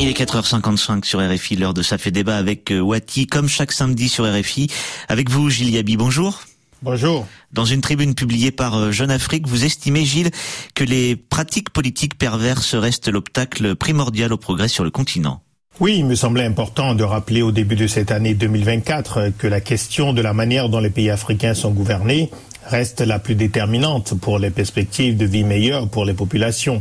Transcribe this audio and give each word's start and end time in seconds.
Il 0.00 0.08
est 0.08 0.18
4h55 0.18 1.04
sur 1.04 1.20
RFI, 1.20 1.56
l'heure 1.56 1.74
de 1.74 1.82
Ça 1.82 1.98
fait 1.98 2.10
débat 2.10 2.38
avec 2.38 2.72
euh, 2.72 2.80
Wati, 2.80 3.26
comme 3.26 3.50
chaque 3.50 3.70
samedi 3.70 4.08
sur 4.08 4.24
RFI. 4.24 4.68
Avec 5.10 5.28
vous, 5.28 5.50
Gilles 5.50 5.68
Yabi, 5.68 5.98
bonjour. 5.98 6.40
Bonjour. 6.80 7.26
Dans 7.52 7.66
une 7.66 7.82
tribune 7.82 8.14
publiée 8.14 8.50
par 8.50 8.78
euh, 8.78 8.92
Jeune 8.92 9.10
Afrique, 9.10 9.46
vous 9.46 9.66
estimez, 9.66 10.06
Gilles, 10.06 10.30
que 10.74 10.84
les 10.84 11.16
pratiques 11.16 11.68
politiques 11.68 12.16
perverses 12.16 12.74
restent 12.74 13.08
l'obstacle 13.08 13.74
primordial 13.74 14.32
au 14.32 14.38
progrès 14.38 14.68
sur 14.68 14.84
le 14.84 14.90
continent. 14.90 15.42
Oui, 15.80 15.96
il 15.98 16.06
me 16.06 16.14
semblait 16.14 16.46
important 16.46 16.94
de 16.94 17.04
rappeler 17.04 17.42
au 17.42 17.52
début 17.52 17.76
de 17.76 17.86
cette 17.86 18.10
année 18.10 18.32
2024 18.32 19.32
que 19.36 19.46
la 19.46 19.60
question 19.60 20.14
de 20.14 20.22
la 20.22 20.32
manière 20.32 20.70
dont 20.70 20.80
les 20.80 20.88
pays 20.88 21.10
africains 21.10 21.52
sont 21.52 21.72
gouvernés 21.72 22.30
reste 22.64 23.02
la 23.02 23.18
plus 23.18 23.34
déterminante 23.34 24.14
pour 24.18 24.38
les 24.38 24.50
perspectives 24.50 25.18
de 25.18 25.26
vie 25.26 25.44
meilleures 25.44 25.90
pour 25.90 26.06
les 26.06 26.14
populations. 26.14 26.80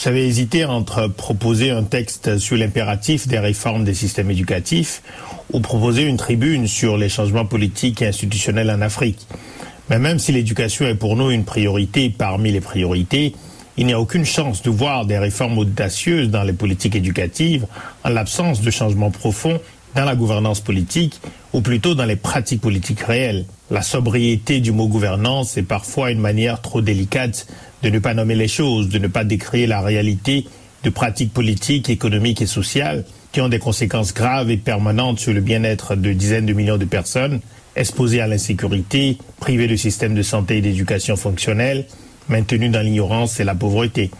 J'avais 0.00 0.28
hésité 0.28 0.64
entre 0.64 1.08
proposer 1.08 1.72
un 1.72 1.82
texte 1.82 2.38
sur 2.38 2.56
l'impératif 2.56 3.26
des 3.26 3.40
réformes 3.40 3.82
des 3.82 3.94
systèmes 3.94 4.30
éducatifs 4.30 5.02
ou 5.52 5.58
proposer 5.58 6.02
une 6.02 6.16
tribune 6.16 6.68
sur 6.68 6.96
les 6.96 7.08
changements 7.08 7.44
politiques 7.44 8.00
et 8.02 8.06
institutionnels 8.06 8.70
en 8.70 8.80
Afrique. 8.80 9.26
Mais 9.90 9.98
même 9.98 10.20
si 10.20 10.30
l'éducation 10.30 10.86
est 10.86 10.94
pour 10.94 11.16
nous 11.16 11.32
une 11.32 11.44
priorité 11.44 12.10
parmi 12.10 12.52
les 12.52 12.60
priorités, 12.60 13.34
il 13.76 13.86
n'y 13.86 13.92
a 13.92 13.98
aucune 13.98 14.24
chance 14.24 14.62
de 14.62 14.70
voir 14.70 15.04
des 15.04 15.18
réformes 15.18 15.58
audacieuses 15.58 16.30
dans 16.30 16.44
les 16.44 16.52
politiques 16.52 16.94
éducatives 16.94 17.66
en 18.04 18.10
l'absence 18.10 18.60
de 18.60 18.70
changements 18.70 19.10
profonds 19.10 19.58
dans 19.96 20.04
la 20.04 20.14
gouvernance 20.14 20.60
politique 20.60 21.20
ou 21.52 21.60
plutôt 21.60 21.96
dans 21.96 22.04
les 22.04 22.14
pratiques 22.14 22.60
politiques 22.60 23.00
réelles. 23.00 23.46
La 23.70 23.82
sobriété 23.82 24.60
du 24.60 24.70
mot 24.70 24.86
gouvernance 24.86 25.56
est 25.56 25.62
parfois 25.62 26.12
une 26.12 26.20
manière 26.20 26.62
trop 26.62 26.82
délicate 26.82 27.48
de 27.82 27.90
ne 27.90 27.98
pas 27.98 28.14
nommer 28.14 28.34
les 28.34 28.48
choses, 28.48 28.88
de 28.88 28.98
ne 28.98 29.08
pas 29.08 29.24
décrire 29.24 29.68
la 29.68 29.80
réalité 29.80 30.46
de 30.84 30.90
pratiques 30.90 31.32
politiques, 31.32 31.90
économiques 31.90 32.42
et 32.42 32.46
sociales 32.46 33.04
qui 33.32 33.40
ont 33.40 33.48
des 33.48 33.58
conséquences 33.58 34.14
graves 34.14 34.50
et 34.50 34.56
permanentes 34.56 35.20
sur 35.20 35.32
le 35.32 35.40
bien-être 35.40 35.96
de 35.96 36.12
dizaines 36.12 36.46
de 36.46 36.52
millions 36.52 36.78
de 36.78 36.84
personnes, 36.84 37.40
exposées 37.76 38.20
à 38.20 38.26
l'insécurité, 38.26 39.18
privées 39.38 39.68
de 39.68 39.76
systèmes 39.76 40.14
de 40.14 40.22
santé 40.22 40.58
et 40.58 40.60
d'éducation 40.60 41.16
fonctionnels, 41.16 41.86
maintenues 42.28 42.70
dans 42.70 42.80
l'ignorance 42.80 43.38
et 43.40 43.44
la 43.44 43.54
pauvreté. 43.54 44.10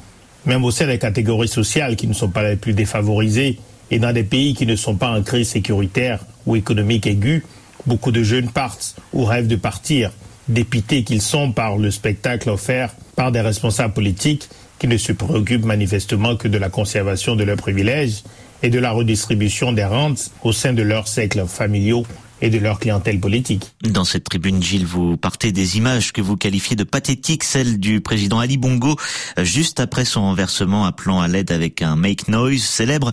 Même 0.47 0.65
au 0.65 0.71
sein 0.71 0.87
des 0.87 0.99
catégories 0.99 1.49
sociales 1.49 1.97
qui 1.97 2.07
ne 2.07 2.13
sont 2.13 2.29
pas 2.29 2.49
les 2.49 2.57
plus 2.57 2.75
défavorisées 2.75 3.59
et 3.91 3.99
dans 3.99 4.13
des 4.13 4.25
pays 4.25 4.55
qui 4.55 4.67
ne 4.67 4.77
sont 4.77 4.95
pas 4.95 5.11
en 5.11 5.23
crise 5.23 5.49
sécuritaire 5.49 6.21
ou 6.47 6.57
économique 6.57 7.07
aiguë, 7.07 7.45
beaucoup 7.87 8.13
de 8.13 8.23
jeunes 8.23 8.51
partent 8.51 8.97
ou 9.13 9.25
rêvent 9.25 9.49
de 9.49 9.57
partir, 9.57 10.11
dépités 10.49 11.05
qu'ils 11.05 11.23
sont 11.23 11.53
par 11.53 11.77
le 11.77 11.91
spectacle 11.91 12.51
offert 12.51 12.95
par 13.17 13.33
des 13.33 13.41
responsables 13.41 13.95
politiques 13.95 14.49
qui 14.79 14.87
ne 14.89 14.97
se 14.97 15.13
préoccupent 15.13 15.65
manifestement 15.65 16.37
que 16.37 16.49
de 16.49 16.59
la 16.59 16.69
conservation 16.71 17.37
de 17.37 17.45
leurs 17.45 17.57
privilèges 17.57 18.23
et 18.63 18.71
de 18.71 18.79
la 18.79 18.91
redistribution 18.91 19.73
des 19.73 19.85
rentes 19.85 20.31
au 20.43 20.53
sein 20.53 20.73
de 20.73 20.83
leurs 20.83 21.09
cercles 21.09 21.47
familiaux 21.47 22.05
et 22.41 22.51
de 22.51 22.59
leur 22.59 22.79
clientèle 22.79 23.19
politique. 23.19 23.73
Dans 23.83 24.05
cette 24.05 24.25
tribune, 24.25 24.63
Gilles, 24.63 24.87
vous 24.87 25.17
partez 25.17 25.51
des 25.51 25.77
images 25.77 26.13
que 26.13 26.21
vous 26.21 26.37
qualifiez 26.37 26.77
de 26.77 26.85
pathétiques, 26.85 27.43
celles 27.43 27.81
du 27.81 28.01
président 28.01 28.39
Ali 28.39 28.57
Bongo 28.57 28.97
juste 29.39 29.81
après 29.81 30.05
son 30.05 30.23
renversement 30.23 30.85
appelant 30.85 31.21
à 31.21 31.27
l'aide 31.27 31.51
avec 31.51 31.83
un 31.83 31.97
make 31.97 32.29
noise 32.29 32.63
célèbre, 32.63 33.11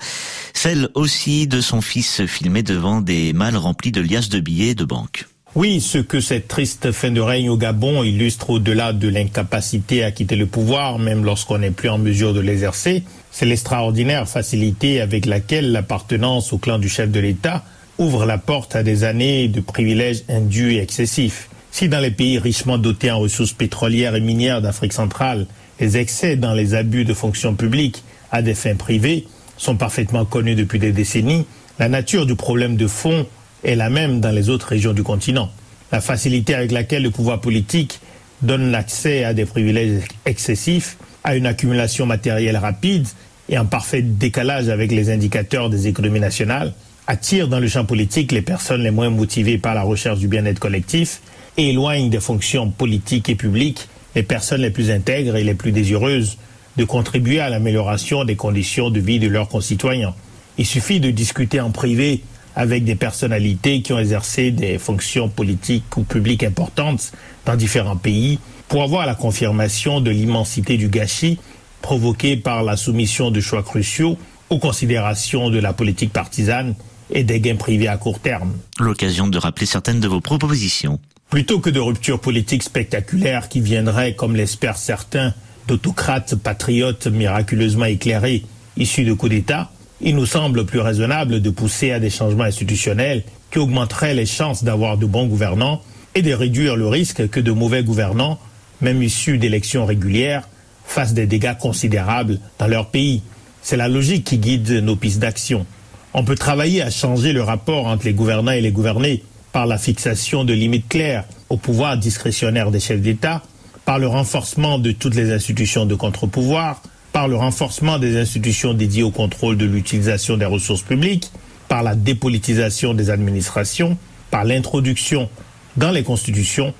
celle 0.54 0.90
aussi 0.94 1.48
de 1.48 1.62
son 1.62 1.82
fils 1.82 2.26
filmé 2.28 2.62
devant 2.62 3.02
des 3.02 3.34
malles 3.34 3.58
remplis 3.58 3.92
de 3.92 4.02
liasses 4.02 4.30
de 4.30 4.40
billets 4.40 4.76
de 4.76 4.86
banque. 4.86 5.26
Oui, 5.56 5.80
ce 5.80 6.00
que 6.00 6.20
cette 6.20 6.50
triste 6.50 6.92
fin 6.92 7.12
de 7.12 7.22
règne 7.22 7.50
au 7.50 7.56
Gabon 7.56 8.04
illustre 8.04 8.50
au-delà 8.50 8.92
de 8.92 9.08
l'incapacité 9.08 10.04
à 10.04 10.12
quitter 10.12 10.36
le 10.36 10.48
pouvoir, 10.48 11.00
même 11.00 11.24
lorsqu'on 11.24 11.60
n'est 11.60 11.72
plus 11.72 11.88
en 11.88 11.98
mesure 11.98 12.34
de 12.34 12.42
l'exercer, 12.42 13.04
c'est 13.32 13.46
l'extraordinaire 13.46 14.28
facilité 14.28 15.00
avec 15.00 15.26
laquelle 15.26 15.72
l'appartenance 15.72 16.52
au 16.52 16.58
clan 16.58 16.78
du 16.78 16.90
chef 16.90 17.10
de 17.10 17.22
l'État 17.22 17.64
ouvre 17.98 18.26
la 18.26 18.38
porte 18.38 18.76
à 18.76 18.84
des 18.84 19.06
années 19.06 19.48
de 19.48 19.62
privilèges 19.62 20.24
indus 20.28 20.74
et 20.74 20.82
excessifs. 20.82 21.48
Si 21.72 21.88
dans 21.88 22.02
les 22.02 22.12
pays 22.12 22.38
richement 22.38 22.78
dotés 22.78 23.12
en 23.12 23.20
ressources 23.20 23.54
pétrolières 23.54 24.16
et 24.16 24.22
minières 24.22 24.62
d'Afrique 24.62 24.92
centrale, 24.92 25.48
les 25.80 25.96
excès 25.96 26.36
dans 26.36 26.54
les 26.54 26.74
abus 26.74 27.06
de 27.06 27.14
fonctions 27.14 27.56
publiques 27.56 28.04
à 28.30 28.42
des 28.42 28.56
fins 28.56 28.76
privées 28.76 29.26
sont 29.56 29.78
parfaitement 29.78 30.26
connus 30.26 30.56
depuis 30.56 30.80
des 30.80 30.92
décennies, 30.92 31.46
la 31.80 31.88
nature 31.88 32.26
du 32.26 32.36
problème 32.36 32.76
de 32.76 32.88
fond 32.88 33.26
est 33.66 33.76
la 33.76 33.90
même 33.90 34.20
dans 34.22 34.32
les 34.32 34.50
autres 34.50 34.68
régions 34.68 34.94
du 34.94 35.04
continent. 35.04 35.50
La 35.92 36.00
facilité 36.00 36.56
avec 36.56 36.72
laquelle 36.72 37.04
le 37.04 37.12
pouvoir 37.12 37.42
politique 37.42 38.00
donne 38.42 38.72
l'accès 38.72 39.24
à 39.24 39.34
des 39.34 39.46
privilèges 39.46 40.04
excessifs, 40.26 40.98
à 41.24 41.36
une 41.36 41.48
accumulation 41.48 42.06
matérielle 42.06 42.58
rapide 42.58 43.08
et 43.50 43.58
en 43.58 43.66
parfait 43.66 44.02
décalage 44.02 44.70
avec 44.70 44.92
les 44.92 45.10
indicateurs 45.10 45.70
des 45.70 45.88
économies 45.88 46.20
nationales, 46.20 46.74
attire 47.08 47.48
dans 47.48 47.60
le 47.60 47.68
champ 47.68 47.86
politique 47.86 48.32
les 48.32 48.42
personnes 48.42 48.84
les 48.84 48.92
moins 48.92 49.10
motivées 49.10 49.58
par 49.58 49.74
la 49.76 49.84
recherche 49.84 50.20
du 50.20 50.28
bien-être 50.28 50.60
collectif 50.60 51.22
et 51.58 51.70
éloigne 51.70 52.10
des 52.10 52.20
fonctions 52.20 52.70
politiques 52.70 53.30
et 53.30 53.36
publiques 53.36 53.88
les 54.16 54.24
personnes 54.24 54.62
les 54.62 54.70
plus 54.70 54.92
intègres 54.92 55.36
et 55.36 55.44
les 55.44 55.56
plus 55.56 55.72
désireuses 55.72 56.38
de 56.78 56.84
contribuer 56.84 57.40
à 57.40 57.50
l'amélioration 57.50 58.24
des 58.26 58.36
conditions 58.36 58.90
de 58.90 59.00
vie 59.00 59.20
de 59.20 59.28
leurs 59.28 59.50
concitoyens. 59.50 60.14
Il 60.58 60.66
suffit 60.66 61.00
de 61.00 61.12
discuter 61.12 61.60
en 61.60 61.72
privé 61.72 62.22
avec 62.56 62.84
des 62.84 62.96
personnalités 62.96 63.82
qui 63.82 63.94
ont 63.94 64.00
exercé 64.00 64.52
des 64.52 64.78
fonctions 64.78 65.30
politiques 65.30 65.98
ou 65.98 66.04
publiques 66.04 66.44
importantes 66.44 67.12
dans 67.46 67.56
différents 67.56 67.98
pays 67.98 68.40
pour 68.68 68.84
avoir 68.84 69.06
la 69.06 69.16
confirmation 69.16 70.02
de 70.02 70.12
l'immensité 70.12 70.78
du 70.78 70.88
gâchis 70.88 71.38
provoqué 71.82 72.38
par 72.38 72.64
la 72.64 72.78
soumission 72.78 73.30
de 73.30 73.40
choix 73.42 73.62
cruciaux 73.62 74.18
aux 74.50 74.58
considérations 74.58 75.50
de 75.50 75.60
la 75.60 75.74
politique 75.74 76.12
partisane 76.12 76.76
et 77.12 77.24
des 77.24 77.40
gains 77.40 77.58
privés 77.58 77.88
à 77.88 77.98
court 77.98 78.20
terme. 78.20 78.54
L'occasion 78.80 79.28
de 79.28 79.38
rappeler 79.38 79.68
certaines 79.68 80.00
de 80.00 80.08
vos 80.08 80.22
propositions. 80.22 81.00
Plutôt 81.30 81.60
que 81.60 81.70
de 81.70 81.80
ruptures 81.80 82.20
politiques 82.20 82.64
spectaculaires 82.64 83.50
qui 83.50 83.60
viendraient, 83.60 84.16
comme 84.16 84.36
l'espèrent 84.36 84.78
certains, 84.78 85.34
d'autocrates 85.68 86.36
patriotes 86.36 87.08
miraculeusement 87.08 87.86
éclairés 87.86 88.44
issus 88.78 89.04
de 89.04 89.14
coups 89.14 89.32
d'État, 89.32 89.72
il 90.06 90.16
nous 90.16 90.28
semble 90.28 90.66
plus 90.66 90.80
raisonnable 90.80 91.42
de 91.42 91.50
pousser 91.50 91.92
à 91.92 92.00
des 92.00 92.12
changements 92.12 92.44
institutionnels 92.44 93.24
qui 93.52 93.58
augmenteraient 93.58 94.14
les 94.14 94.28
chances 94.28 94.64
d'avoir 94.64 94.98
de 94.98 95.08
bons 95.08 95.26
gouvernants 95.26 95.82
et 96.14 96.22
de 96.22 96.32
réduire 96.32 96.76
le 96.76 96.88
risque 96.88 97.28
que 97.30 97.40
de 97.40 97.52
mauvais 97.52 97.84
gouvernants, 97.84 98.40
même 98.82 99.02
issus 99.02 99.40
d'élections 99.40 99.84
régulières, 99.84 100.48
fassent 100.86 101.16
des 101.16 101.26
dégâts 101.26 101.58
considérables 101.58 102.40
dans 102.60 102.68
leur 102.68 102.92
pays. 102.92 103.24
C'est 103.64 103.78
la 103.78 103.88
logique 103.88 104.26
qui 104.26 104.38
guide 104.38 104.70
nos 104.72 104.96
pistes 104.96 105.20
d'action. 105.20 105.66
On 106.14 106.24
peut 106.24 106.36
travailler 106.36 106.84
à 106.84 106.92
changer 106.92 107.34
le 107.34 107.42
rapport 107.42 107.88
entre 107.88 108.06
les 108.06 108.14
gouvernants 108.14 108.52
et 108.52 108.62
les 108.62 108.72
gouvernés 108.72 109.24
par 109.52 109.66
la 109.66 109.80
fixation 109.80 110.44
de 110.44 110.54
limites 110.54 110.88
claires 110.88 111.26
au 111.50 111.58
pouvoir 111.58 111.98
discrétionnaire 111.98 112.70
des 112.70 112.80
chefs 112.80 113.02
d'État, 113.02 113.42
par 113.86 113.98
le 113.98 114.08
renforcement 114.08 114.78
de 114.78 114.92
toutes 114.92 115.16
les 115.16 115.32
institutions 115.32 115.86
de 115.88 115.96
contre-pouvoir, 115.96 116.82
par 117.16 117.30
le 117.30 117.38
renforcement 117.38 117.98
des 117.98 118.18
institutions 118.18 118.74
dédiées 118.74 119.04
au 119.04 119.10
contrôle 119.10 119.56
de 119.56 119.64
l'utilisation 119.64 120.36
des 120.36 120.44
ressources 120.44 120.82
publiques, 120.82 121.32
par 121.70 121.82
la 121.82 121.96
dépolitisation 121.96 122.94
des 122.94 123.10
administrations, 123.10 123.98
par 124.32 124.44
l'introduction 124.44 125.30
dans 125.78 125.92
les 125.92 126.04
constitutions 126.04 126.74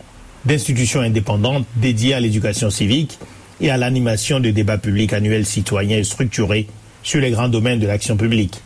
d'institutions 0.44 1.00
indépendantes 1.00 1.66
dédiées 1.78 2.16
à 2.16 2.20
l'éducation 2.20 2.70
civique 2.70 3.18
et 3.62 3.70
à 3.70 3.78
l'animation 3.78 4.42
de 4.42 4.50
débats 4.50 4.78
publics 4.78 5.14
annuels 5.14 5.46
citoyens 5.46 6.00
et 6.00 6.04
structurés 6.04 6.68
sur 7.02 7.22
les 7.22 7.32
grands 7.32 7.48
domaines 7.48 7.80
de 7.80 7.88
l'action 7.88 8.18
publique. 8.18 8.62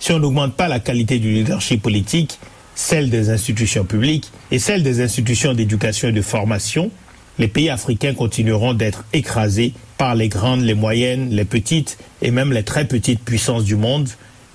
Si 0.00 0.10
on 0.10 0.18
n'augmente 0.18 0.54
pas 0.54 0.66
la 0.66 0.80
qualité 0.80 1.20
du 1.20 1.30
leadership 1.30 1.80
politique, 1.80 2.40
celle 2.74 3.08
des 3.08 3.30
institutions 3.30 3.84
publiques 3.84 4.32
et 4.50 4.58
celle 4.58 4.82
des 4.82 5.00
institutions 5.00 5.54
d'éducation 5.54 6.08
et 6.08 6.12
de 6.12 6.22
formation, 6.22 6.90
les 7.38 7.46
pays 7.46 7.70
africains 7.70 8.14
continueront 8.14 8.74
d'être 8.74 9.04
écrasés 9.12 9.74
par 10.04 10.14
les 10.14 10.28
grandes, 10.28 10.60
les 10.60 10.74
moyennes, 10.74 11.30
les 11.30 11.46
petites 11.46 11.96
et 12.20 12.30
même 12.30 12.52
les 12.52 12.62
très 12.62 12.86
petites 12.86 13.20
puissances 13.24 13.64
du 13.64 13.74
monde, 13.74 14.10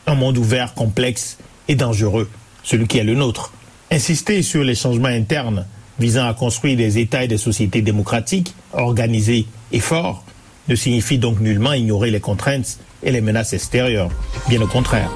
un 0.05 0.13
monde 0.13 0.37
ouvert, 0.37 0.75
complexe 0.75 1.39
et 1.67 1.73
dangereux, 1.73 2.29
celui 2.61 2.85
qui 2.85 2.99
est 2.99 3.03
le 3.03 3.15
nôtre. 3.15 3.51
Insister 3.89 4.43
sur 4.43 4.63
les 4.63 4.75
changements 4.75 5.07
internes 5.07 5.65
visant 5.99 6.27
à 6.27 6.35
construire 6.35 6.77
des 6.77 6.99
États 6.99 7.23
et 7.23 7.27
des 7.27 7.39
sociétés 7.39 7.81
démocratiques, 7.81 8.53
organisés 8.73 9.47
et 9.71 9.79
forts, 9.79 10.23
ne 10.67 10.75
signifie 10.75 11.17
donc 11.17 11.39
nullement 11.39 11.73
ignorer 11.73 12.11
les 12.11 12.19
contraintes 12.19 12.77
et 13.01 13.11
les 13.11 13.21
menaces 13.21 13.53
extérieures. 13.53 14.11
Bien 14.49 14.61
au 14.61 14.67
contraire. 14.67 15.09